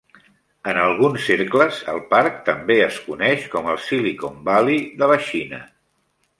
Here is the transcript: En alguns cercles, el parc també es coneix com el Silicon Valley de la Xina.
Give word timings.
En 0.69 0.77
alguns 0.83 1.27
cercles, 1.31 1.81
el 1.93 2.01
parc 2.15 2.41
també 2.49 2.79
es 2.87 2.99
coneix 3.11 3.47
com 3.55 3.71
el 3.75 3.79
Silicon 3.91 4.43
Valley 4.51 4.83
de 5.03 5.15
la 5.15 5.23
Xina. 5.31 5.65